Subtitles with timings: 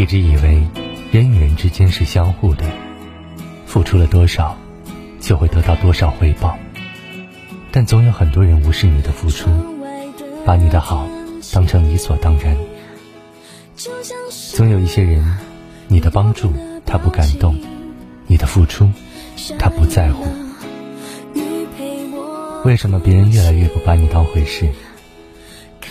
[0.00, 0.66] 一直以为
[1.12, 2.64] 人与人之间是相互的，
[3.66, 4.56] 付出了多少，
[5.20, 6.56] 就会得到多少回报。
[7.70, 9.50] 但总有很多人无视你的付出，
[10.42, 11.06] 把你的好
[11.52, 12.56] 当成理所当然。
[14.54, 15.22] 总有一些人，
[15.86, 16.50] 你的帮助
[16.86, 17.60] 他不感动，
[18.26, 18.90] 你的付出
[19.58, 20.24] 他不在乎。
[22.64, 24.66] 为什么别人越来越不把你当回事？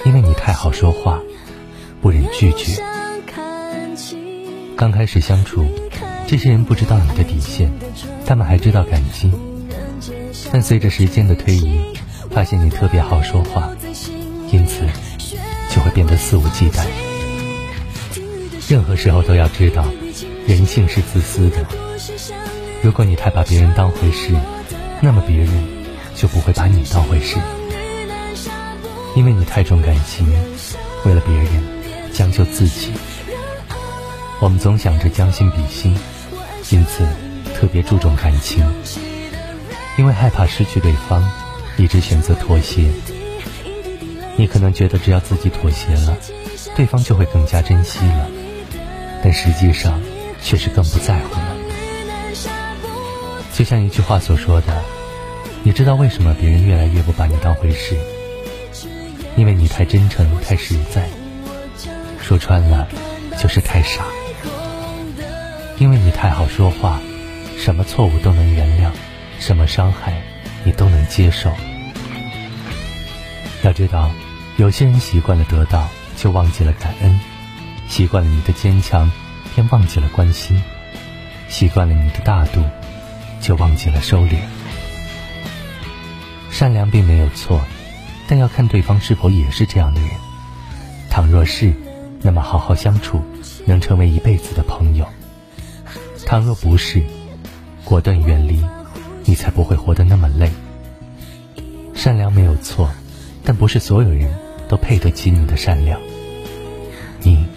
[0.03, 1.19] 因为你太好说话，
[2.01, 2.83] 不忍拒绝。
[4.79, 5.67] 刚开始相处，
[6.25, 7.69] 这些人不知道你的底线，
[8.25, 9.29] 他们还知道感激。
[10.53, 11.81] 但随着时间的推移，
[12.31, 13.69] 发现你特别好说话，
[14.49, 14.85] 因此
[15.69, 16.85] 就会变得肆无忌惮。
[18.69, 19.85] 任何时候都要知道，
[20.47, 21.57] 人性是自私的。
[22.81, 24.33] 如果你太把别人当回事，
[25.01, 25.49] 那么别人
[26.15, 27.35] 就不会把你当回事。
[29.13, 30.25] 因为你太重感情，
[31.03, 31.47] 为了别人
[32.13, 32.93] 将就自己。
[34.41, 35.93] 我们总想着将心比心，
[36.69, 37.05] 因此
[37.53, 38.65] 特别注重感情。
[39.97, 41.29] 因为害怕失去对方，
[41.75, 42.89] 一直选择妥协。
[44.37, 46.17] 你可能觉得只要自己妥协了，
[46.73, 48.29] 对方就会更加珍惜了，
[49.21, 49.99] 但实际上
[50.41, 51.55] 却是更不在乎了。
[53.53, 54.81] 就像一句话所说的
[55.63, 57.97] ：“你知道为什么别人越来越不把你当回事？
[59.35, 61.09] 因为你太真诚、太实在，
[62.21, 62.87] 说穿了
[63.37, 64.05] 就是太傻。”
[65.79, 66.99] 因为你太好说话，
[67.57, 68.91] 什么错误都能原谅，
[69.39, 70.21] 什么伤害
[70.65, 71.49] 你都能接受。
[73.63, 74.11] 要知道，
[74.57, 75.87] 有些人习惯了得到，
[76.17, 77.17] 就忘记了感恩；
[77.87, 79.09] 习惯了你的坚强，
[79.55, 80.61] 便忘记了关心；
[81.47, 82.61] 习惯了你的大度，
[83.39, 84.35] 就忘记了收敛。
[86.51, 87.61] 善良并没有错，
[88.27, 90.09] 但要看对方是否也是这样的人。
[91.09, 91.73] 倘若是，
[92.21, 93.23] 那么好好相处，
[93.65, 95.07] 能成为一辈子的朋友。
[96.29, 97.01] 倘若不是，
[97.83, 98.63] 果断远离，
[99.25, 100.51] 你才不会活得那么累。
[101.95, 102.87] 善良没有错，
[103.43, 104.31] 但不是所有人
[104.67, 105.99] 都配得起你的善良。
[107.23, 107.47] 你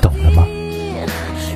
[0.00, 0.46] 懂了吗？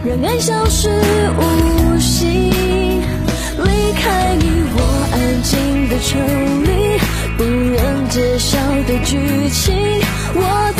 [0.04, 0.90] 让爱消失
[1.38, 4.44] 无形，离开你
[4.76, 6.18] 我安静的抽
[6.66, 6.98] 离，
[7.38, 9.74] 不忍揭晓的剧情，
[10.34, 10.70] 我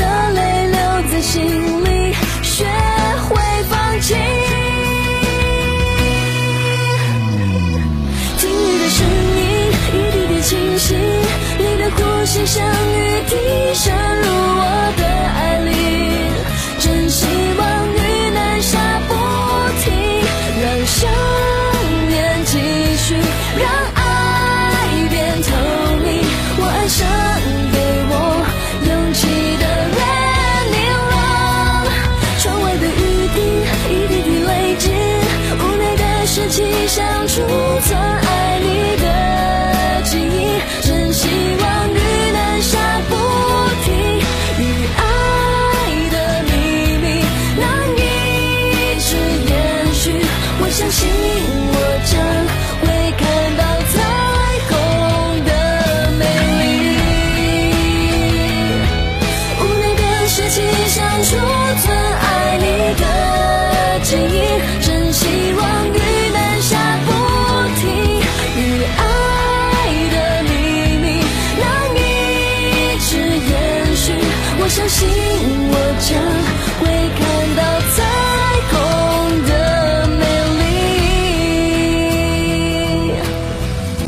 [37.37, 37.66] you